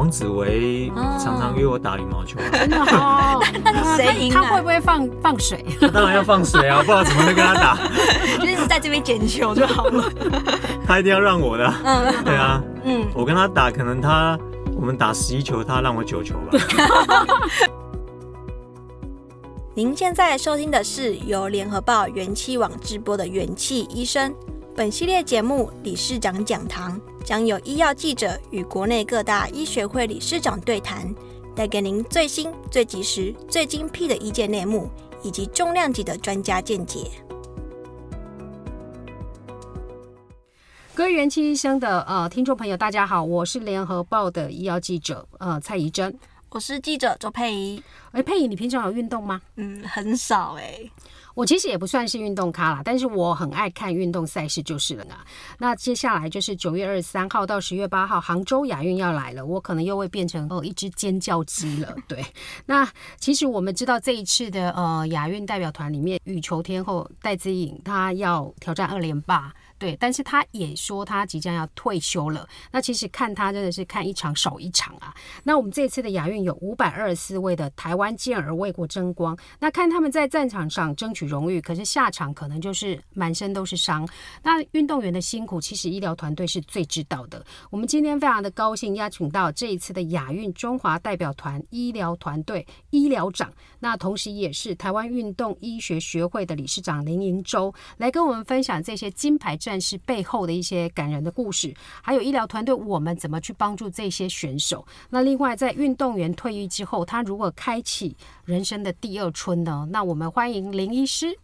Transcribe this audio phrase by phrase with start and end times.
[0.00, 0.90] 王子维
[1.22, 3.38] 常常约我打羽毛球， 真的哦。
[3.62, 4.32] 那是谁赢？
[4.32, 5.62] 他会不会放放水？
[5.92, 7.76] 当然要放水啊，不知道怎么能跟他打。
[8.38, 10.10] 就是在这边捡球就好了。
[10.86, 11.70] 他一定要让我的。
[11.84, 12.62] 嗯，对啊。
[12.82, 14.38] 嗯，我跟他打，可能他
[14.74, 16.58] 我们打十一球，他让我九球吧。
[19.74, 24.34] 您现在收听的是由联合报元气网直播的元气医生。
[24.76, 31.12] 本系列节目理事长讲堂将有医药记者与国内各大医学会理事长对谈，
[31.56, 34.88] 带给您最新、最及时、最精辟的医界内幕，
[35.22, 37.10] 以及重量级的专家见解。
[40.94, 46.16] 各位元气医生的呃听众朋友，大家好，我是联合报的医药记者呃蔡怡珍，
[46.48, 47.82] 我是记者周佩仪。
[48.12, 49.40] 哎，佩仪，你平常有运动吗？
[49.56, 50.90] 嗯，很少哎、欸。
[51.40, 55.14] 我其实也不算是运动咖啦，但是我很爱看运动赛事就是了呢。
[55.58, 61.96] 那接下来就是九月二十三号到十月八号，杭州亚运要来了，我可能又会变成哦一只尖叫鸡了。
[62.06, 62.22] 对，
[62.66, 62.86] 那
[63.18, 69.50] 其实我们知道这一次的呃亚运代表团里面，羽球天后戴资颖她要挑战二连霸。
[69.80, 72.46] 对，但是他也说他即将要退休了。
[72.70, 75.14] 那其实看他真的是看一场少一场啊。
[75.44, 79.34] 那我们这次的亚运有五百二十四位的台湾健儿为国争光。
[79.58, 84.06] 那看他们在战场上争取荣誉，可是下场可能就是满身都是伤。
[84.42, 87.42] 那运动员的辛苦，其实医疗团队是最知道的。
[87.70, 101.72] 我们今天非常的高兴邀请到这一次的亚运中华代表团医疗团队医疗长，那同时也是台湾运动医学学会的理事长林盈洲来跟我们分享这些金牌但是背后的一些感人的故事，
[102.02, 104.84] 还有医疗团队我们怎么去帮助这些选手？
[105.10, 109.86] 那另外，在运动员退役之后，他如何开启人生的第二春呢？
[109.92, 111.38] 那我们欢迎林医师。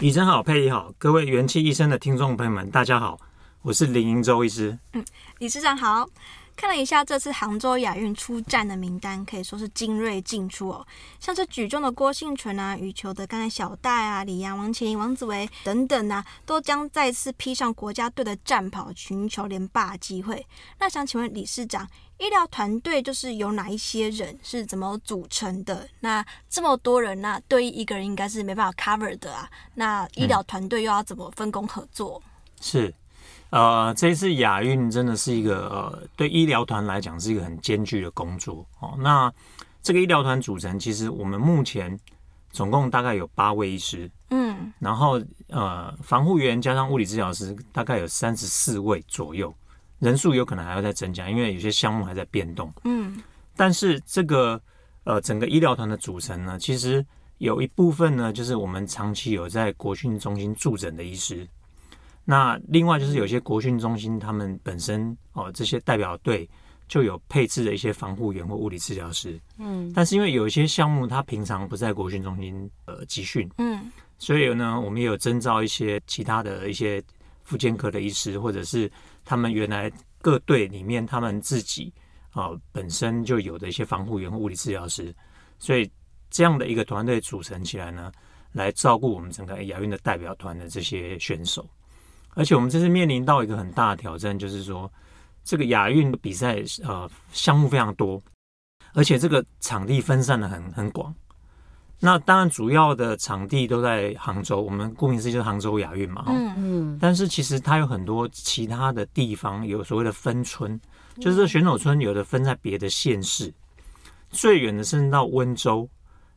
[0.00, 3.18] 医生好，佩仪好，各位元气医生的听众朋友们，大家好，
[3.62, 4.76] 我是林英洲医师。
[4.92, 5.04] 嗯，
[5.38, 6.04] 理事长好。
[6.54, 10.84] 看了一下这次杭州亚运出战的名单，可以说是精锐尽出哦。
[11.20, 20.44] 像是举重的郭婞淳啊，羽球的刚才小戴啊，李阳、王齐麟、王子维等等啊，都将再次披上国家队的战袍，寻求连霸机会。
[20.78, 25.88] 那想请问理事长，医疗团队就是有哪一些人，是怎么组成的？
[26.00, 29.48] 那这么多人，那对于一个人应该是没办法 cover 的啊。
[29.76, 32.20] 那医疗团队又要怎么分工合作？
[32.24, 32.30] 嗯、
[32.60, 32.94] 是。
[33.52, 38.94] 呃，这次亚运真的是一个呃，对医疗团来讲是一个很艰巨的工作哦。
[38.98, 39.30] 那
[39.82, 41.98] 这个医疗团组成，其实我们目前
[42.50, 49.54] 总共大概有八位医师，嗯，然后呃，防护员加上物理治疗师大概有三十四位左右，
[49.98, 53.22] 人数有可能还要再增加，因为有些项目还在变动，嗯。
[53.54, 54.58] 但是这个
[55.04, 57.04] 呃，整个医疗团的组成呢，其实
[57.36, 61.46] 有一部分呢，就是我们长期有在国训中心驻诊的医师。
[62.24, 66.48] 那另外就是有些国训中心，他们本身哦，这些代表队
[66.86, 77.02] 就有配置的一些防护员或物理治疗师，嗯，但是因为有一些项目他平常不在国训中心呃集训，嗯，所以呢，我们也有征召一些其他的一些
[77.42, 78.90] 复健科的医师，或者是
[79.24, 79.90] 他们原来
[80.20, 81.92] 各队里面他们自己
[82.30, 85.12] 啊、呃、本身就有的一些防护员或物理治疗师，
[85.58, 85.90] 所以
[86.30, 88.12] 这样的一个团队组成起来呢，
[88.52, 91.68] 来照顾我们整个亚运的代表团的这些选手。
[92.34, 94.90] 而且我们这次面临到一个很大的挑战，就是说
[95.44, 98.20] 这个亚运比赛呃项目非常多，
[98.94, 101.14] 而且这个场地分散的很很广。
[102.00, 106.24] 那当然主要的场地都在杭州，我们顾名思义就是杭州亚运嘛。
[106.28, 106.98] 嗯嗯。
[107.00, 110.80] 但是其实它有很多其他的地方，有所谓的分村，
[111.20, 113.52] 就是这选手村有的分在别的县市，
[114.30, 115.88] 最远的甚至到温州。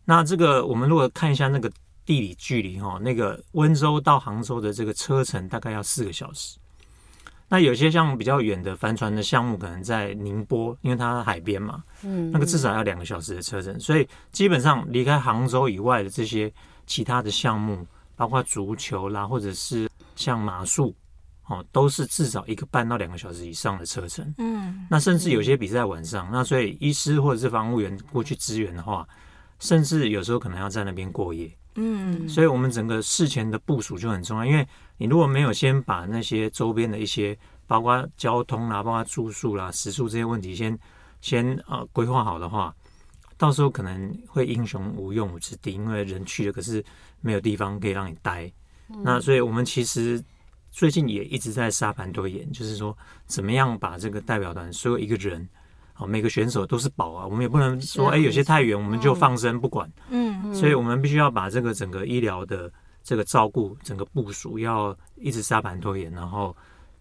[0.04, 1.72] 那这个我们如果看一下那个。
[2.06, 6.58] 地理距离哈，那个温州到杭州的这个车程大概要四个小时。
[7.48, 13.80] 那有些像比较远的帆船的项目，可能在宁波，因为它海边嘛，嗯，那个至少要两个小时的车程。
[13.80, 16.52] 所以基本上离开杭州以外的这些
[16.88, 17.86] 其他的项目，
[18.16, 20.96] 包括足球啦，或者是像马术，
[21.46, 24.34] 哦，都是至少一个半到两个小时以上的车程。
[24.40, 29.08] 嗯，那甚至有些比赛晚上，那所以医师或者是防务员过去支援的话，
[29.60, 31.56] 甚至有时候可能要在那边过夜。
[31.76, 34.68] 嗯，所以我们整个事前的部署就很重要，因为
[34.98, 37.38] 你如果没有先把那些周边的一些
[37.68, 40.78] 包括交通啦、包括住宿啦、食宿这些问题先，
[41.22, 42.74] 先先呃规划好的话，
[43.38, 46.84] 到时候可能会英雄无用武之地，因为人去了，可是
[47.20, 48.52] 没有地方可以让你待。
[48.90, 50.24] 嗯、那所以我们其实
[50.72, 52.96] 最近也一直在沙盘推演，就是说
[53.26, 55.50] 怎么样把这个代表团所有一个人，
[55.96, 59.92] 好每个选手都是宝啊，我们也不能说哎、欸、有些太远我们就放生不管。
[60.10, 62.72] 嗯，所以我们必须要把这个整个医疗的
[63.02, 66.56] 这个照顾、整个部署要一直沙盘推演，然后。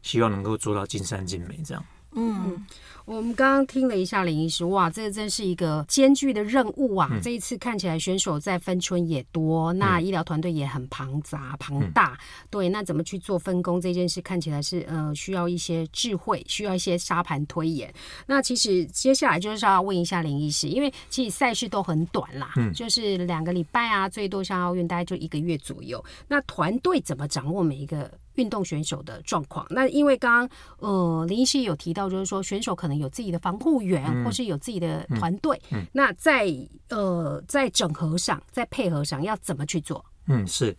[0.04, 1.82] 希望能够做到尽善尽美，这样。
[2.12, 2.62] 嗯，
[3.06, 7.10] 我们刚刚听了一下林医师，哇，这个真是一个艰巨的任务啊！
[7.12, 12.12] 嗯、这一次看起来选手在分村也多，那医疗团队也很庞杂庞大。
[12.12, 17.92] 嗯、对，那怎么去做分工这件事，看起来是呃需要一些智慧，需要一些沙盘推演。
[18.26, 26.02] 那其实接下来就是要问一下林医师，因为其实赛事都很短啦，嗯，就是两个礼拜啊，最多像奥运大概就一个月左右。
[26.26, 28.10] 那团队怎么掌握每一个？
[28.34, 36.48] 运动选手的状况，那因为刚刚呃林医师有提到，就是说选手可能有自己的防护员，嗯、或是有自己的团队，嗯嗯、那在
[36.88, 40.04] 呃在整合上，在配合上要怎么去做？
[40.26, 40.76] 嗯，是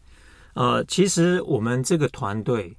[0.53, 2.75] 呃，其实我们这个团队，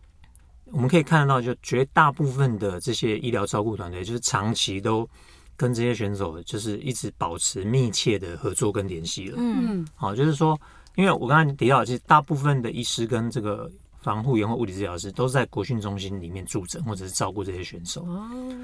[0.67, 5.09] 我们可以看得到，就绝大部分的这些医疗照顾团队，就是长期都
[5.57, 9.37] 跟这些选手就是一直保持密切的合作跟联系了。
[9.39, 10.59] 嗯，好，就是说，
[10.97, 13.71] 因为我刚才提到，其实大部分的医师跟这个。
[14.07, 18.07] 防护员或物理治疗师都是在国训中心里面驻诊，或者是照顾这些选手，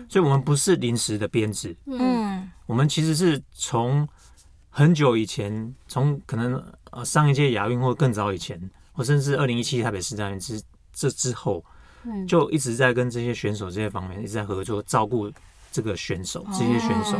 [0.08, 1.76] 所以我们不是临时的编制。
[1.86, 4.08] 嗯，我们其实是从
[4.70, 10.62] 很久以前，从可能呃上一届亚运或更早以前，或甚至二零一七台北市大运之
[10.92, 11.64] 这之后，
[12.28, 15.28] 就一直在跟这些选手这些方面一直在合作，照顾
[15.72, 17.18] 这个选手这些选手。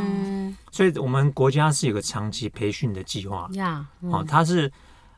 [0.70, 3.48] 所以我们国家是有个长期培训的计划。
[3.54, 4.70] 呀，哦，他是。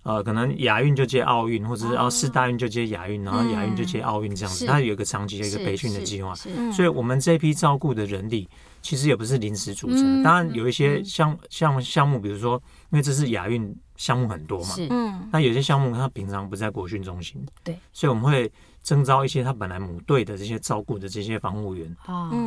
[0.05, 6.35] 呃，可能亚运就接奥运，或者是哦，世大运就接亚运，然后亚运就接奥运这样子，它有一个长期的一个培训的计划。
[6.35, 8.47] 所以，我们这批照顾的人力
[8.83, 10.23] 其实也不是临时组成。
[10.23, 18.53] 当然，有一些项项项目，比如说，因为这是亚运项目很多嘛，嗯，那有些项目它平常不在国训中心，对，所以我们会
[18.83, 21.97] 征召一些他本来母队的这些照顾的这些防护员。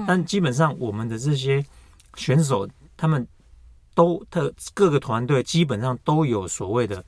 [0.05, 1.65] 但基本上我们的这些
[2.13, 3.27] 选手，他们
[3.95, 7.03] 都特各个团队基本上都有所谓的。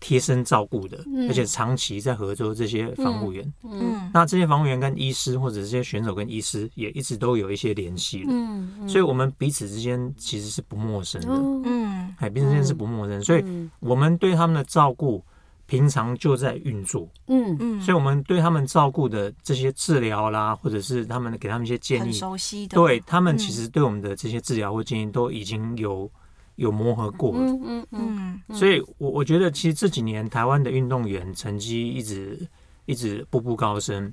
[0.00, 11.28] 贴身照顾的，而且长期在合作这些防护员，嗯，嗯，那这些防护员跟医师或者这些选手跟医师也一直都有一些联系，嗯，嗯，所以我们彼此之间其实是不陌生的，
[11.64, 13.44] 嗯，哎，彼此之间是不陌生，所以
[13.80, 15.22] 我们对他们的照顾
[15.66, 17.56] 平常就在运作，嗯。
[17.58, 26.10] 嗯，所以我们对他们照顾的这些治疗啦，或者是他们给他们一些建议，熟悉的，对他们其实对我们的这些治疗或建议都已经有。
[26.58, 32.36] 有磨合过了，嗯嗯嗯，嗯，所以，我我觉得其实这几年台湾的运动员成绩一直
[32.84, 34.12] 一直步步高升，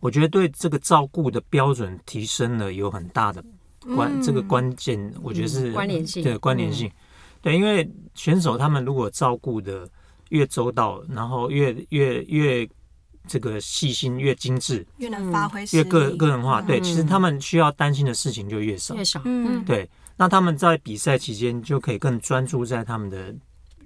[0.00, 3.42] 我觉得对这个照顾的标准提升了有很大的
[3.94, 6.92] 关、嗯、这个关键，我觉得是关联性，对关联性，
[7.40, 9.88] 对，因为选手他们如果照顾的
[10.28, 12.68] 越周到，然后越越越
[13.26, 19.88] 这个细心、越精致，越能发挥，越个个人化，对，其实他们需要担心的事情就越少，越少，嗯，对。
[20.16, 23.34] 那他们在比赛期间就可以更专注在他们的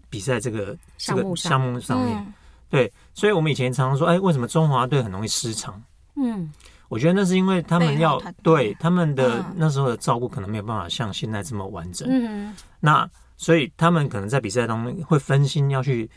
[0.09, 2.35] 比赛这个这个项目上面，
[2.69, 5.83] 对，所以我们以前常常说，哎，为什么中华队很容易失常？
[6.17, 6.53] 嗯，
[6.89, 12.09] 我觉得那是因为他们要对他们的那时候的照顾可能没有办法像现在这么完整。
[12.11, 16.09] 嗯，那所以他们可能在比赛当中会分心，要去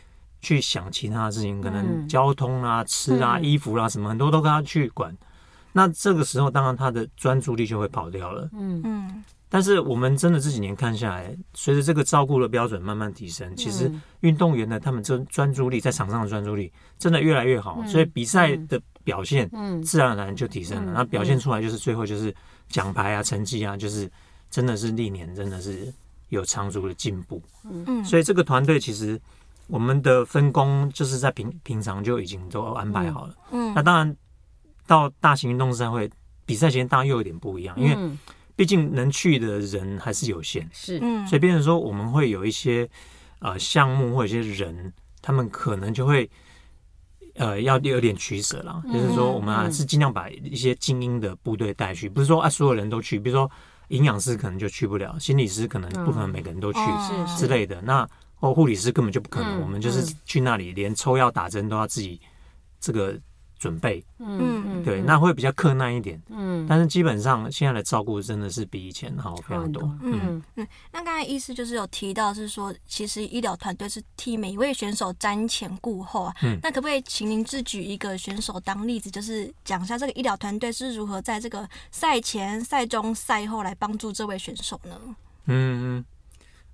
[0.42, 5.16] 去想其他的事情，可能交通啊、吃啊、衣服啊什么，很多都跟他去管。
[5.74, 8.50] 那这个时候，当然他的专注力就会跑掉了。
[8.54, 9.24] 嗯嗯。
[9.50, 20.94] 但是我们真的这几年看下来，随着这个照顾的标准慢慢提升，其实运动员呢，他们专专注力在场上的专注力真的越来越好，所以比赛的表现嗯自然而然就提升了。
[20.94, 22.34] 那表现出来就是最后就是
[22.68, 24.10] 奖牌啊、成绩啊，就是
[24.50, 25.94] 真的是历年真的是
[26.30, 27.40] 有长足的进步。
[27.64, 29.22] 嗯，所以这个团队其实
[29.68, 33.36] 我们的分工就是在平平常就已经都安排好了。
[33.52, 34.16] 嗯，那当然
[34.88, 36.10] 到大型运动赛会
[36.46, 38.18] 比赛前当然又有点不一样，因为。
[38.56, 42.88] 毕竟能去的人还是有限，是，所以变成说我们会有一些
[43.40, 46.30] 呃项目或者一些人，他们可能就会
[47.34, 53.50] 呃要有点取舍了，嗯、就是说我们还是尽量把一些精英的部队带去，不是说啊所有人都去，比如说
[53.88, 56.80] 营养师可能就去不了，心理师可能不可能每个人都去
[57.36, 62.22] 之类的，嗯、那或护理师根本就不可能，嗯、我们就是去那里连抽药打针都要自己
[62.80, 63.20] 这个
[63.64, 66.66] 准备，嗯，对，那会比较克难一点，嗯。
[66.66, 69.82] 嗯，但是基本上现在的照顾真的是比以前好非常多。
[70.02, 76.36] 嗯嗯，嗯，那刚才意思就是有提到是说，其实医疗团队是替每一位选手瞻前顾后啊。
[76.44, 85.00] 嗯，那可不可以请您自举一个选手当例子，就是讲一下这个医疗团队是如何在这个赛前、赛中、赛后来帮助这位选手呢？
[85.46, 86.06] 嗯嗯，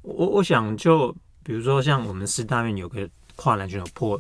[0.01, 4.19] 我我想就比如说像我们师大院有个跨栏选手破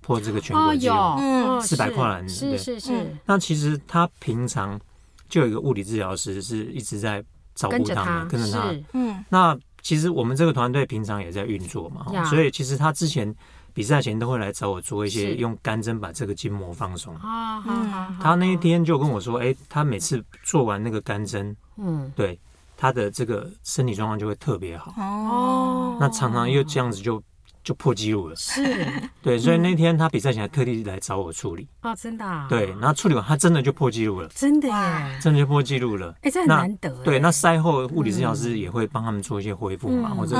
[0.00, 2.92] 破这个全国纪录，四百跨栏，是是是。
[2.92, 4.80] 嗯、那其实他平常
[5.28, 7.22] 就有一个物理治疗师是一直在
[7.54, 8.74] 照顾他们，跟着他。
[8.92, 13.34] 嗯，那其实我们这个团队平常也在运作嘛，所以其实他之前
[13.72, 17.14] 比赛前都会来找我做一些用干针把这个筋膜放松。
[17.16, 22.38] 啊，嗯，他那一天就跟我说，哎、欸，他每次做完那个干针，嗯，对。
[22.82, 24.94] 他的这个身体状况就会特别好。
[24.96, 27.22] 哦，那常常又这样子就
[27.62, 28.62] 就破纪录了，是，
[29.20, 31.68] 对，所以那天他比赛前还特地来找我处理。
[31.82, 40.36] 哦，真的，对，然后处理完他真的就破纪录了，真的耶，真的就破纪录了，哎，这很难得，对，那赛后物理治疗师也会帮他们做一些恢复嘛，或者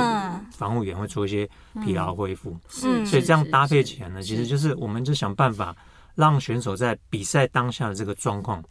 [0.51, 1.47] 防护员会做一些
[1.85, 5.75] 疲劳恢复，是，所以这样搭配起来呢，其实就是我们就想办法
[6.15, 8.63] 让选手在比赛当下的这个状况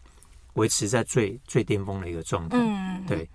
[0.54, 3.28] 维持在最最巅峰的一个状态，嗯，对。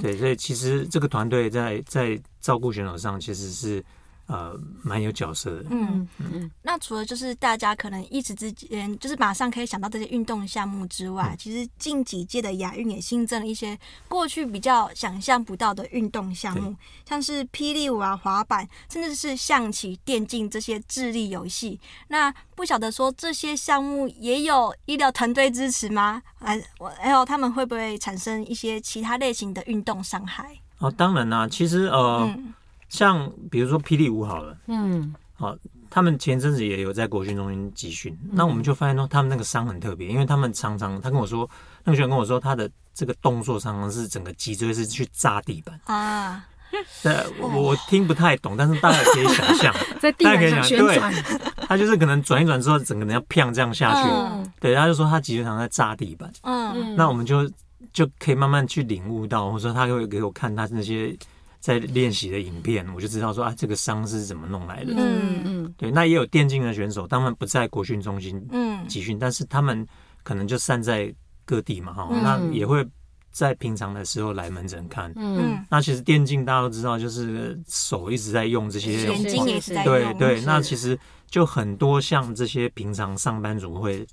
[0.00, 3.84] 对，所以其实这个团队在在照顾选手上其实是。
[4.30, 5.64] 呃，蛮有角色的。
[5.70, 16.76] 嗯嗯，那除了就是大家可能一时之间就是马上可以想到这些运动项目之外，嗯、其实近几届的亚运也新增了一些过去比较想象不到的运动项目，
[17.08, 21.80] 像是霹雳舞啊、滑板，甚至是象棋、电竞这些智力游戏。
[22.06, 26.22] 那不晓得说这些项目也有医疗团队支持吗？
[26.38, 26.62] 还
[27.00, 30.56] 还有他们会不会产生一些其他类型的运动伤害？
[30.78, 32.32] 哦，当然啦、啊，其实呃。
[32.36, 32.54] 嗯
[32.90, 35.56] 像比如说霹雳舞好了，嗯，好，
[35.88, 41.48] 他们前阵子也有在国训中心集训，嗯、那我们就发现说他们那个伤很特别，因为他们常常他跟我说，
[41.84, 46.44] 那个学员跟我说他的这个动作常常是整个脊椎是去扎地板啊，
[47.02, 51.22] 对，我我听不太懂，但是大家 可以想象，在地板上旋转，对，
[51.68, 57.48] 他就是可能转一转之后，整个人要砰这样下去，嗯、对，他就说他脊椎常常在扎地板，嗯，那我们就
[57.92, 61.16] 就可以慢慢去领悟到，或者说他会给我看他那些。
[61.60, 64.94] 在练习的影片，我就知道说啊，这个伤是怎么弄来的。
[64.96, 68.42] 嗯嗯，对，那也有电竞的选手，他们不在国训中心
[68.88, 69.86] 集训，但是他们
[70.22, 71.14] 可能就散在
[71.44, 72.84] 各地嘛，哈，那也会
[73.30, 75.12] 在平常的时候来门诊看。
[75.16, 79.94] 嗯，那其实电竞大家都知道，就是手一直在用这些，眼睛也是在用。
[79.94, 80.98] 对对，那其实
[81.28, 84.06] 就很多像这些平常上班族会。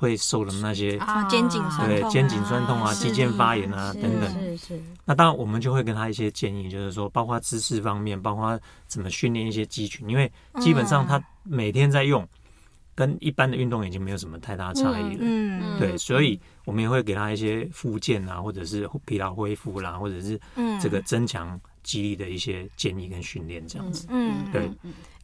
[0.00, 4.32] 会受的那些啊，肩颈酸痛，对，肩颈酸痛啊，肌腱发炎啊等等。
[4.32, 4.82] 是是。
[5.04, 12.26] 那当然，我们就会跟他一些建议，就是说，包括姿势方面，包括怎么训练一些肌群，因为基本上他每天在用，
[13.00, 15.20] 跟一般的运动已经没有什么太大差异了。
[15.20, 15.78] 嗯。
[15.78, 20.38] 对，所以我们也会给他一些复健啊，或者是疲劳恢复啦，或者是
[20.78, 24.06] 这个增强肌力的一些建议跟训练，这样子。
[24.10, 24.44] 嗯。
[24.52, 24.70] 对。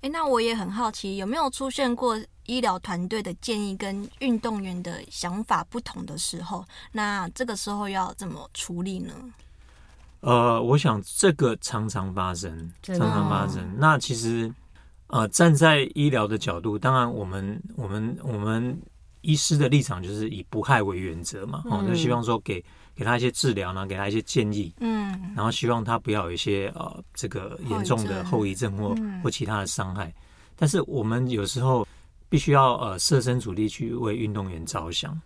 [0.01, 6.65] 哎，那我也很好奇，有没有出现过医疗团队的建议跟运动员的想法不同的时候？
[6.93, 9.13] 那这个时候要怎么处理呢？
[10.21, 13.63] 呃，我想这个常常发生，常常发生。
[13.79, 14.53] 那其实，
[15.17, 18.79] 呃，站在医疗的角度，当然我们我们我们
[19.23, 22.63] 医师的立场就是以不害为原则嘛，哦，就希望说给
[22.95, 30.13] 给他一些治疗呢，给他一些建议，嗯，然后希望他不要有一些呃这个严重的后遗症或或其他的伤害。
[30.55, 31.87] 但是我们有时候。
[32.29, 35.17] 必须要呃设身处地去为运动员着想，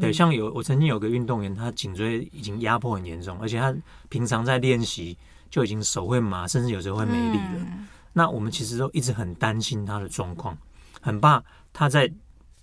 [0.00, 3.72] 对，像有我曾经有个运动员，他颈椎已经压迫很严重，而且他
[4.08, 5.16] 平常在练习
[5.48, 7.60] 就已经手会麻，甚至有时候会没力了。
[7.60, 10.56] 嗯、那我们其实都一直很担心他的状况，
[11.02, 11.44] 很怕
[11.74, 12.10] 他在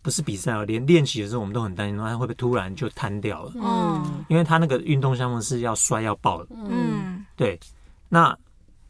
[0.01, 3.51] 不是比赛哦，连练习的时候我们都很担心他会不会突然就瘫掉了。
[3.53, 6.55] 嗯，因为他那个运动项目是要摔要爆的。
[6.55, 7.59] 嗯，对。
[8.09, 8.35] 那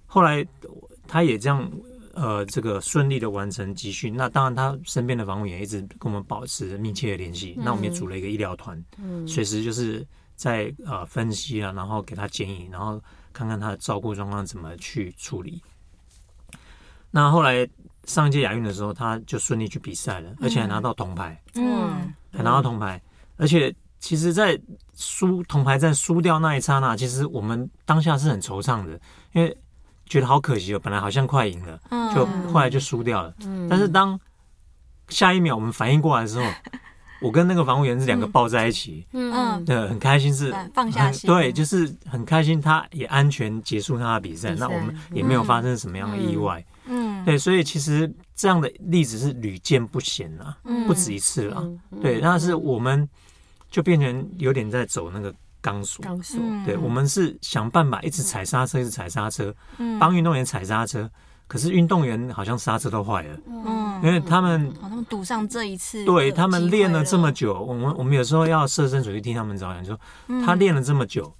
[0.05, 0.47] 后来
[1.05, 1.69] 他也这样。
[2.13, 7.55] 呃，这个顺利的完成集训，那当然他身边的防护员一直跟我们保持密切的联系。
[7.57, 13.01] 嗯、那我们也组了一个医疗团，嗯，随时就是在呃分析啊，然后给他建议，然后
[13.31, 15.63] 看看他的照顾状况怎么去处理。
[17.11, 17.67] 那后来
[18.05, 22.99] 上一届亚运的时候，他就顺利去比赛了，而且还拿到铜牌，嗯，还拿到铜牌。
[23.37, 24.59] 而且其实，在
[24.95, 28.99] 输铜牌战输掉那一刹那，其实我们当下是很惆怅的，
[29.33, 29.55] 因为。
[30.07, 31.79] 觉得好可惜哦，本来好像快赢了，
[32.13, 33.33] 就后来就输掉了。
[33.69, 34.19] 但是当
[35.07, 36.45] 下一秒我们反应过来的时候，
[37.23, 46.61] 我跟那个防护员是两个抱在一起，嗯，对，很开心，是放下心，对，就是很开心，他也安全结束他的比赛，那我们也没有发生什么样的意外，
[47.21, 51.67] 嗯，对，所以其实这样的例子是屡见不鲜啊，不止一次了，
[52.01, 53.07] 对，那是我们
[53.69, 56.03] 就变成有点在走那个钢索。
[56.03, 59.97] 钢索，对，我们是想办法一直踩刹车，一直踩刹车，嗯。
[59.99, 61.09] 帮运动员踩刹车。
[61.47, 69.99] 可是运动员好像刹车都坏了，嗯，因为他们哦，他们赌上这一次，对他们练了这么久，我们我们有时候要设身处地替他们着想，说
[70.45, 71.35] 他练了这么久，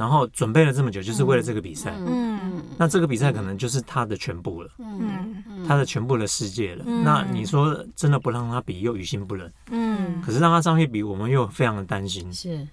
[0.00, 1.94] 然后准备了这么久，就是为了这个比赛。
[1.98, 2.40] 嗯
[2.78, 6.84] 那这个比赛可能就是他的全部了，嗯他的全部的世界了。
[7.04, 9.52] 那你说真的不让他比，又于心不忍。
[9.70, 12.32] 嗯可是让他上去比，我们又非常的担心。
[12.32, 12.66] 是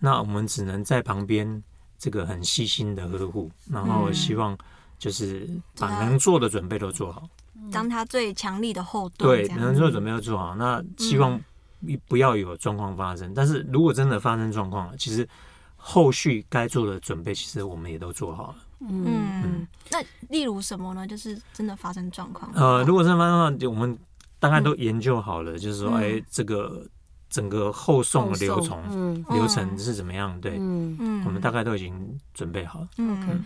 [0.00, 1.62] 那我们只能在旁边
[1.96, 4.58] 这个很细心的呵护，然后希望
[4.98, 5.48] 就是
[5.78, 7.28] 把能做的准备都做好。
[7.70, 10.56] 当他最强力的后盾，对，能做的准备都做好。
[10.56, 11.40] 那希望
[12.08, 13.32] 不要有状况发生。
[13.32, 15.28] 但是如果真的发生状况了，其实
[15.84, 18.54] 后续该做的准备，其实我们也都做好了。
[18.88, 19.98] 嗯，那
[20.28, 21.06] 例如什么呢？
[21.06, 23.98] 就是真的发生状况，呃，如果真的发生状况，我们
[24.38, 26.02] 大概都研究好了，就是说，嗯。
[26.02, 26.86] 哎，这个
[27.28, 29.24] 整个后送的流程嗯。
[29.30, 30.40] 流程是怎么样？
[30.40, 30.52] 对，
[31.24, 32.88] 我们大概都已经准备好了。
[32.98, 33.44] 嗯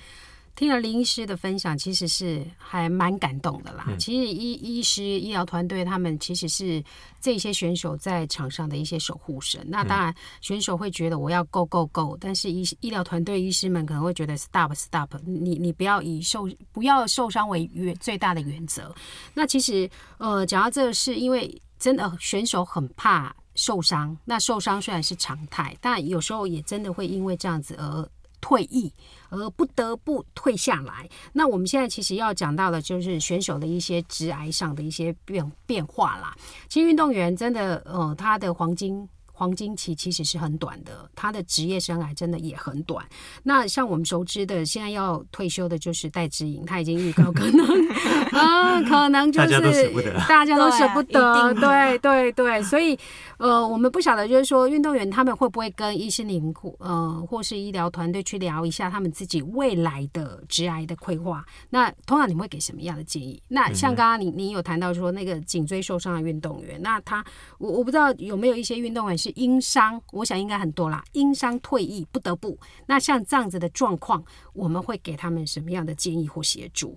[0.56, 3.84] 听了林医师的分享，其实是还蛮感动的啦。
[3.88, 6.82] 嗯其实医医师医疗团队他们其实是
[7.20, 9.62] 这些选手在场上的一些守护神。
[9.68, 18.94] 那当然，选手会觉得我要 go go go，但是医医疗团队医师们可能会觉得 stop stop，你你不要以受不要受伤为原最大的原则。
[19.34, 28.08] 那其实呃，讲到这个是因为真的选手很怕受伤，那受伤虽然是常态，但有时候也真的会因为这样子而
[28.46, 28.92] 退役。
[29.28, 31.08] 而不得不退下来。
[31.32, 36.32] 那我们现在其实要讲到的，就是选手的一些职癌上的一些变变化啦。
[36.68, 39.08] 其实运动员真的，呃，他的黄金。
[39.38, 43.04] 黄金期其实是很短的，他的职业生涯真的也很短。
[43.42, 47.66] 那像我们熟知的，现在要退休的就是戴资颖，他已经预告可能
[48.32, 52.62] 啊，可能就是大家都舍不得，大家都舍不得，对对对对。
[52.62, 52.98] 所以
[53.36, 61.44] 呃，我们不晓得就是说，运动员他们会不会跟医师您呃或是医疗团队去聊一下他们自己未来的职癌的规划？
[61.68, 63.42] 那通常你们会给什么样的建议？
[63.48, 67.22] 那像刚刚你你有谈到说那个颈椎受伤的运动员，那他
[67.58, 69.33] 我我不知道有没有一些运动员是。
[69.37, 71.04] 因伤，我想应该很多啦。
[71.12, 76.97] 因伤退役不得不，那像这样子的状况，我们会给他们什么样的建议或协助？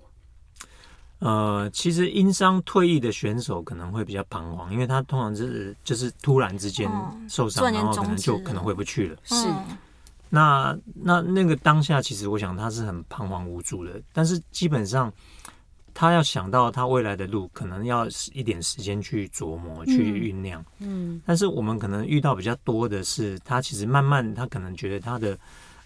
[1.18, 6.90] 呃，其实因伤退役的选手可能会比较彷徨，因为他通常是就是突然之间
[7.28, 9.16] 受伤，嗯、然后可能就可能回不去了。
[9.24, 9.46] 是，
[10.28, 15.12] 那那那个当下，其实我想他是很彷徨无助的，但是基本上。
[15.94, 20.64] 他要想到他未来的路，可能要一点时间去琢磨、去酝酿。
[20.78, 25.38] 嗯，但是我们可能遇到比较多的是，他其实慢慢，他可能觉得他的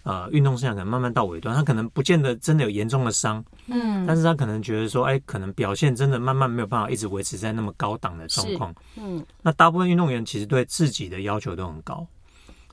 [0.03, 3.43] 呃运动生涯可能慢慢到尾端，他可能不见得真的有严重的伤。
[3.67, 8.73] 嗯，但是他可能觉得说，哎，可能表现真的慢慢没有办法一直维持在那么高档的状况。
[8.97, 12.05] 嗯，那大部分运动员其实对自己的要求都很高。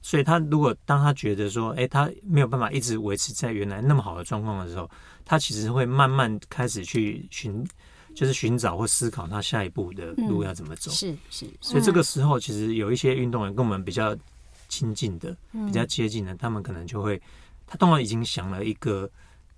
[0.04, 4.90] 所以他如果当他觉得说，哎，他没有办法一直维持在原来那么好的状况的时候，
[5.24, 7.64] 他其实会慢慢开始去寻，
[8.12, 10.90] 就是寻找或思考他下一步的路要怎么走。
[10.90, 11.46] 嗯、是是。
[11.60, 14.14] 所以这个时候，其实有一些运动员跟我们比较
[14.68, 17.22] 亲近的、嗯、比较接近的，他们可能就会，
[17.64, 19.08] 他通常已经想了一个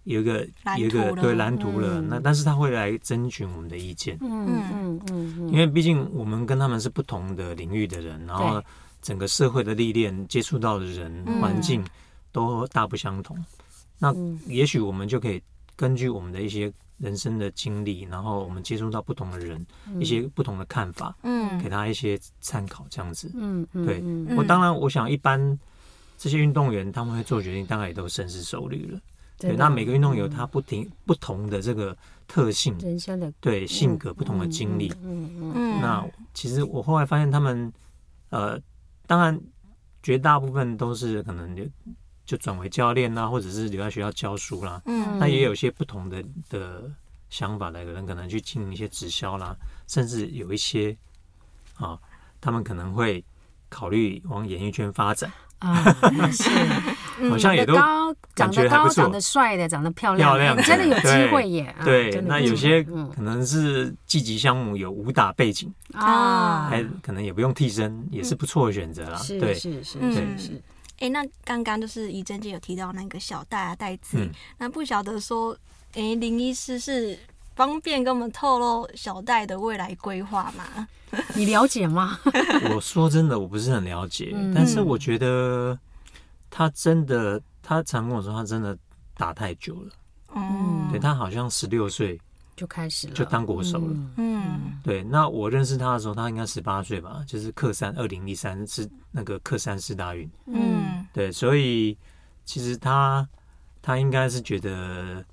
[0.03, 2.03] 有一个有一个对蓝图了。
[2.03, 4.19] 嗯、那但是他会来征询我们的意见。
[4.21, 5.49] 嗯嗯嗯嗯。
[5.49, 8.63] 因为毕竟我们跟他们是不同的领域的人，然后。
[9.05, 11.85] 整个社会的历练、接触到的人、环境
[12.33, 13.37] 都大不相同。
[13.99, 14.13] 那
[14.47, 15.41] 也许我们就可以
[15.77, 19.65] 根据我们的一些人生的经历，然后我们接触到不同的人，
[20.01, 23.31] 一些不同的看法，嗯，给他一些参考，这样子。
[23.35, 24.37] 嗯嗯，对。
[24.37, 25.59] 我当然，我想一般
[26.17, 28.99] 这些运动员他们会做决定，大概也都深思熟虑了。
[29.39, 31.95] 对，那每个运动员有他不停不同的这个
[32.27, 34.91] 特性，人生的对性格不同的经历。
[35.03, 35.81] 嗯嗯。
[35.83, 37.71] 那其实我后来发现他们，
[38.31, 38.59] 呃。
[39.07, 39.41] 当然，
[40.03, 41.65] 绝大部分都是可能就
[42.25, 44.81] 就转为教练啦，或者是留在学校教书啦。
[44.87, 46.91] 嗯，那也有些不同的的
[47.29, 49.55] 想法的人，可能去经营一些直销啦，
[49.87, 50.97] 甚至有一些
[51.77, 51.99] 啊，
[52.41, 53.25] 他们可能会
[53.69, 55.85] 考虑往演艺圈发展啊。
[56.33, 56.49] 是，
[57.29, 57.75] 好像也都
[58.35, 61.75] 长得高、长得帅的、长得漂亮、漂亮，真的有机会耶。
[61.85, 69.21] 对，那有些可能是积极项目，有武打背景啊，还可能也不用替身，也是不错的选择啦。
[69.41, 70.63] 对，是是是是。
[71.01, 75.57] 哎，那刚刚就是怡珍姐有提到那个小戴啊，戴子，那不晓得说，
[75.95, 77.19] 哎，林医师是
[77.57, 80.89] 方便跟我们透露小戴的未来规划吗？
[81.35, 82.19] 你了解吗？
[82.75, 85.79] 我说真的，我不是很了解，但是我觉得
[86.55, 87.43] 他真的。
[87.67, 88.77] 他常跟我说，他真的
[89.15, 89.93] 打太久了。
[90.35, 92.21] 嗯，对他好像十六岁
[92.55, 93.95] 就开始了，就当国手了。
[94.19, 100.31] 嗯，嗯对，那我认识他的时候，他应该十八岁吧，就是克三，二零一三是那个克三世大运。
[100.45, 101.97] 嗯对，所以
[102.45, 103.27] 其实他
[103.81, 105.25] 他应该是觉得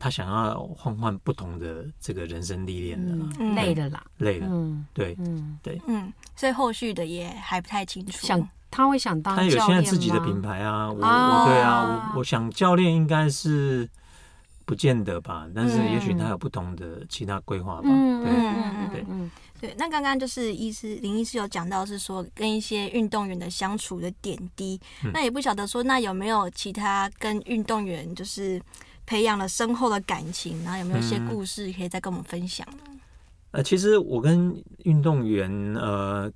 [0.00, 3.14] 他想要换换不同的这个人生历练的
[3.54, 4.48] 累的啦，累了。
[4.50, 8.26] 嗯对，嗯，对嗯，所以后续的也还不太清楚。
[8.26, 11.44] 想他会想当他有现在自己的品牌啊，我啊。
[11.44, 13.88] 我对啊，我我想教练应该是
[14.64, 17.82] 不见得吧，但是也许他有不同的其他规划吧。
[17.84, 19.04] 嗯对，嗯对。
[19.08, 19.30] 嗯
[19.60, 25.12] 对，那刚刚就是医师林医师有讲到是说跟一些运动员的相处的点滴，嗯。
[25.14, 28.60] 那也不晓得说那有没有其他跟运动员就是
[29.06, 32.98] 培养了深厚的感情，然后有没有一些故事可以再跟我们分享呢？
[33.52, 36.28] 呃，其实我跟运动员呃，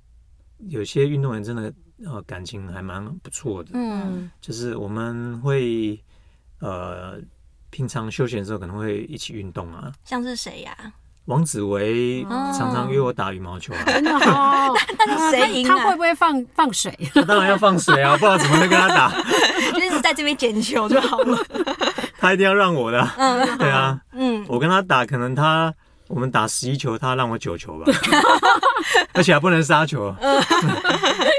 [0.69, 1.73] 有些运动员真的
[2.05, 4.29] 呃感情还蛮不错的，嗯。
[4.41, 5.99] 就是我们会
[6.59, 7.17] 呃
[7.69, 9.91] 平常休闲的时候可能会一起运动啊。
[10.05, 10.75] 像是谁呀、
[11.25, 12.53] 王子维哦。
[12.57, 14.73] 常常约我打羽毛球啊，真的哦，
[15.07, 15.77] 那谁赢啊？
[15.77, 16.91] 他会不会放放水？
[17.13, 19.11] 他 当然要放水啊，不知道怎么能跟他打，
[19.73, 21.37] 就是在这边捡球就好了。
[22.19, 23.57] 他一定要让我的啊，嗯。
[23.57, 25.73] 对啊，嗯，我跟他打，可能他
[26.07, 27.91] 我们打十一球，他让我九球吧，
[29.13, 30.13] 而且还不能杀球，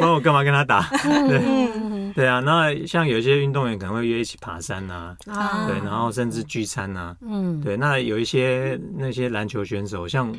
[0.00, 0.88] 不然我干嘛跟他打？
[1.02, 1.38] 对。
[1.44, 5.68] 嗯对啊，那像有些运动员可能会约一起爬山啊，啊。
[5.68, 10.34] 对，然后甚至聚餐啊，嗯，对，那有一些那些篮球选手，像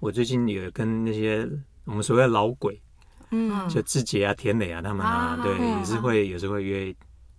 [0.00, 1.48] 我最近也跟那些
[1.84, 2.80] 我们所谓的老鬼，
[3.30, 3.68] 嗯。
[3.68, 6.92] 就志杰啊、田磊啊他们啊，啊对，嗯也是会有时候会约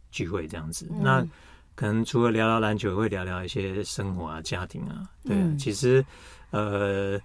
[0.09, 0.87] 聚会这样子。
[0.91, 1.01] 嗯。
[1.03, 1.27] 那
[1.75, 5.57] 可能除了聊聊篮球，也会聊聊一些生活啊、家庭啊，对啊嗯。
[5.57, 6.05] 其实
[6.51, 7.19] 呃，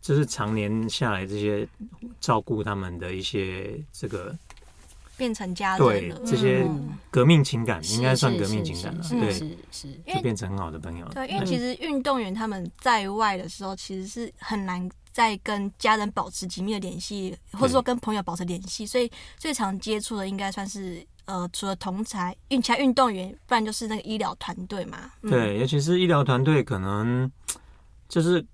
[0.00, 1.66] 就是常年下来这些
[2.20, 4.36] 照顾他们的一些这个
[5.16, 6.26] 变成家人对。
[6.26, 6.98] 这些嗯。
[7.10, 8.94] 革命情感，是应该算革命情感。
[8.94, 9.32] 了，是对，
[9.70, 11.12] 是就变成很好的朋友了。
[11.14, 24.98] 对，因为其实运动员他们在外的时候，其实是很难再跟家人保持紧密的联系，或者说跟朋友保持联系，所以最常接触的应该算是呃，除了同才运其他运动员，不然就是那个医疗团队嘛。
[25.22, 27.30] 嗯、对，尤其是医疗团队，可能
[28.08, 28.44] 就是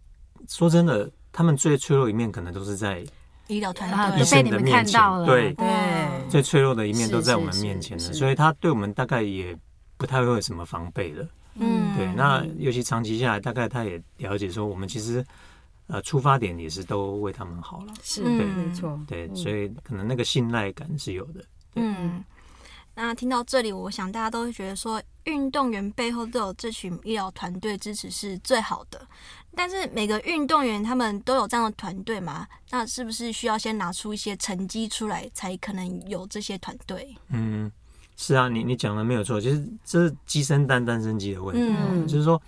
[0.49, 3.05] 说真的，他们最脆弱的一面，可能都是在
[3.47, 5.67] 医疗团啊，队医生都被你们的面前看到了，对对
[6.29, 9.57] 最脆弱的一面都在我们面前了，是是所以他对我们大概也
[9.97, 11.27] 不太会有什么防备的。
[11.61, 15.25] 嗯对，那尤其长期下来，大概他也了解说，我们其实
[15.89, 17.95] 呃出发点也是都为他们好了。
[18.03, 21.43] 是对没错，对，嗯所以可能那个信赖感是有的。
[21.75, 22.23] 嗯，
[23.01, 29.01] 那听到这里，我想大家都会觉得说，运动员背后都有这群医疗团队支持是最好的。
[29.55, 32.45] 但是每个运动员他们都有这样的团队嘛？
[32.71, 37.17] 那是不是需要先拿出一些成绩出来，才可能有这些团队？
[37.29, 37.71] 嗯，
[38.17, 41.63] 是啊，你你讲的没有错，其实这是鸡生蛋，蛋生鸡的问题。
[41.63, 42.43] 嗯就是说，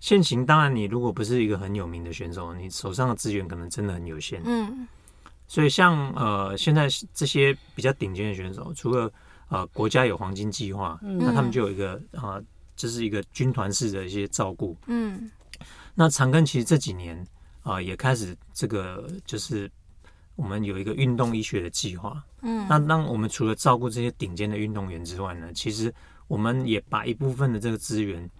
[0.00, 4.40] 现行当然你如果不是一个很有名的选手，你手上的资源可能真的很有限。
[4.46, 4.88] 嗯
[5.46, 9.10] 所以像呃现在这些比较顶尖的选手，除了
[9.48, 12.44] 呃国家有黄金计划，嗯那他们就有一个啊、呃，
[12.76, 14.76] 就是一个军团式的一些照顾。
[14.86, 15.30] 嗯
[15.94, 17.18] 那长庚其实这几年
[17.62, 19.70] 啊、呃也开始这个就是
[20.36, 22.22] 我们有一个运动医学的计划。
[22.42, 25.92] 嗯，那当我们除了照顾这些顶尖的运动员之外呢，其实
[26.28, 28.30] 我们也把一部分的这个资源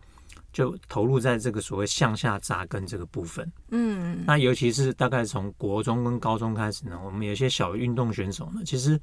[0.52, 3.50] 就投入在这个所谓向下扎根这个部分。
[3.70, 9.00] 嗯那尤其是大概从国中跟高中开始呢，我们有些小运动选手呢，其实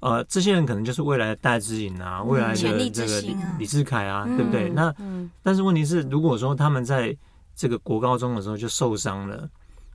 [0.00, 3.56] 呃，这些人可能就是未来的戴志颖啊，未来的这个李啊。
[3.58, 4.68] 李志凯啊，嗯对不对？
[4.70, 5.30] 那嗯。
[5.42, 7.16] 但是问题是，如果说他们在
[7.56, 9.48] 这个国高中的时候就受伤了，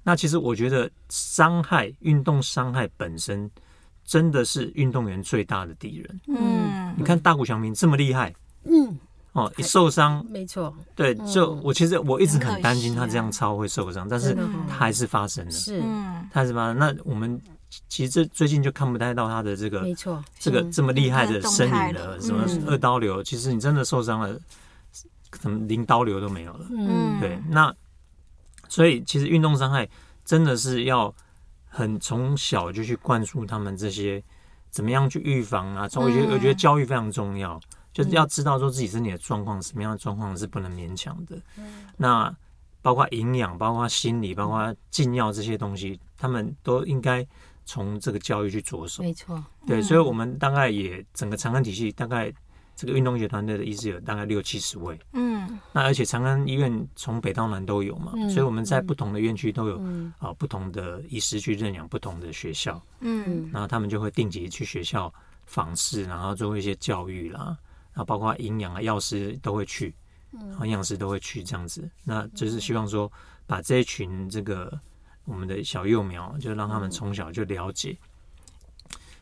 [0.03, 3.49] 那其实我觉得伤害运动伤害本身
[4.03, 6.21] 真的是运动员最大的敌人。
[6.27, 6.93] 嗯。
[6.97, 8.33] 你看大谷翔平这么厉害
[8.63, 8.97] 嗯，
[9.33, 14.35] 哦，一受伤，没错，对，就我其实我一直很担心他这样超会受伤，但是
[14.67, 15.79] 他还是发生了，是。
[15.83, 16.77] 嗯他还是发生。
[16.77, 17.39] 那我们
[17.87, 20.71] 其实这最近就看不太到他的这个没错，这个嗯。
[20.71, 22.21] 这么厉害的嗯身影了，了。
[22.21, 22.63] 什么嗯。
[22.67, 24.39] 二刀流，其实你真的受伤了，
[25.31, 26.65] 怎么零刀流都没有了。
[26.71, 27.19] 嗯。
[27.19, 27.73] 对，那
[28.67, 29.87] 所以其实运动伤害
[30.25, 31.13] 真的是要
[31.67, 34.23] 很从小就去灌输他们这些
[34.71, 35.87] 怎么样去预防啊。
[35.87, 36.31] 从我觉得嗯。
[36.33, 37.59] 我觉得教育非常重要，
[37.93, 41.37] 就是要知道说自己身体的状况，什么样的状况是不能勉强的。
[41.97, 42.35] 那
[42.81, 47.27] 包括营养、包括心理、包括禁药这些东西，他们都应该
[47.69, 49.03] 从这个教育去着手。
[49.03, 49.83] 没错，对，嗯。
[49.83, 52.33] 所以我们大概也整个长安体系大概
[52.75, 54.99] 这个运动医学团队的医师有大概六七十位。
[55.13, 55.59] 嗯。
[55.71, 63.23] 那而且长安医院从北到南都有嘛，嗯所以我们在不同的院区都有嗯啊、不同的医师去认养不同的学校，嗯。
[63.27, 63.49] 嗯。
[63.53, 65.13] 然后他们就会定期去学校
[65.45, 67.55] 访视，然后做一些教育啦，
[67.93, 69.93] 然后包括营养啊、药师都会去，
[70.63, 73.11] 营养师都会去这样子，那就是希望说
[73.45, 74.79] 把这一群这个
[75.29, 77.95] 我们的小幼苗，就让他们从小就了解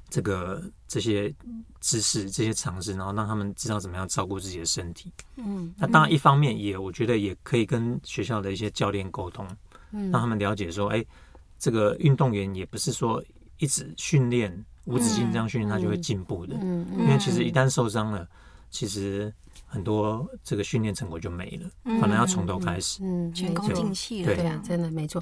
[0.10, 1.34] 这个这些
[1.82, 5.12] 知识、这些常识，然后让他们知道怎么样照顾自己的身体。
[5.36, 9.46] 嗯，那当然一方面也我觉得也可以跟学校的一些教练沟通，
[9.92, 11.06] 让他们了解说，哎，
[11.60, 13.22] 这个运动员也不是说
[13.58, 18.26] 一直训练无止境这样训练他就会进步的，嗯因为其实一旦受伤了，
[18.70, 19.34] 其实。
[19.70, 25.22] 很多这个训练成果就没了，可能要从头开始，嗯，前功尽弃了，对啊，真的没错。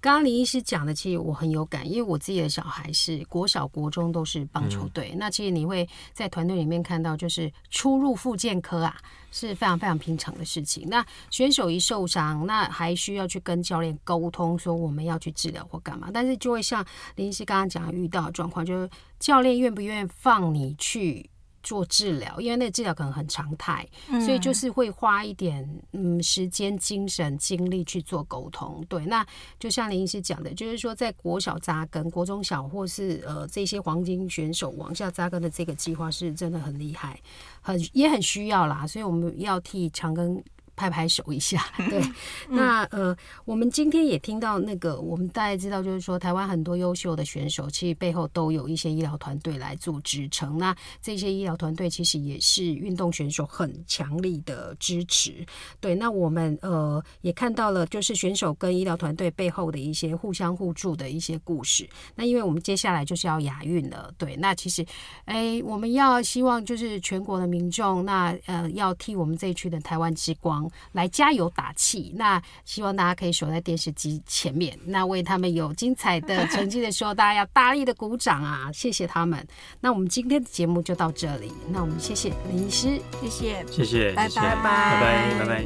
[0.00, 5.10] 刚刚林医师讲的，其实我很有感，因为我自己的小孩是国小、国中都是棒球队。
[5.12, 8.96] 嗯、那其实你会在团队里面看到，就是出入复健科啊，
[9.30, 10.88] 是非常非常平常的事情。
[10.88, 16.10] 那选手一受伤，那还需要去跟教练沟通，说我们要去治疗或干嘛。
[16.12, 21.30] 但是就会像林医师刚刚讲的，遇到的状况，就是教练愿不愿意放你去。
[21.64, 28.84] 做治疗，因为那个治疗可能很常态，嗯、所以就是会花一点嗯时间、精神、精力去做沟通。
[28.88, 29.26] 对，那
[29.58, 37.18] 就像林医师讲的，就是说在国小扎根、国中小或是呃这些黄金选手往下扎根的这个计划是真的很厉害，
[37.60, 38.86] 很也很需要啦。
[38.86, 40.40] 所以我们要替长庚。
[40.76, 42.02] 拍拍手一下， 对，
[42.48, 50.58] 那呃，我们今天也听到那个，我们大家知道，就是说台湾很多优秀的选手，其实背后都有一些医疗团队来做支撑。
[50.58, 55.46] 那这些医疗团队其实也是运动选手很强力的支持。
[55.80, 61.88] 对，那我们呃也看到了，就是选手跟医疗团队背后的一些互相互助的一些故事。
[62.14, 64.84] 那因为我们接下来就是要亚运了，对，那其实
[65.24, 70.63] 哎，我们要希望就是全国的民众，那呃要替我们这一区的台湾之光。
[70.92, 78.70] 来加油打气，那希望大家可以守在电视机前面，那为他们有精彩的成绩的时候，大家要大力的鼓掌啊！
[78.72, 79.46] 谢谢他们。
[79.80, 85.64] 那我们今天的节目就到这里，那我们谢谢林医师，谢谢，谢谢，拜拜，拜拜，拜拜，拜拜。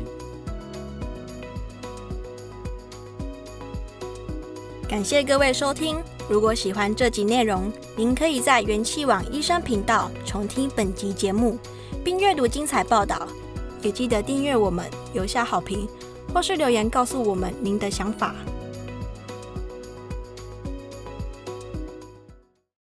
[4.88, 11.58] 感谢各位收听，如果喜欢这集内容，您可以在元气网医生频道重听本集节目，
[12.02, 13.28] 并阅读精彩报道。
[13.82, 15.88] 也记得订阅我们，留下好评，
[16.32, 18.34] 或是留言告诉我们您的想法。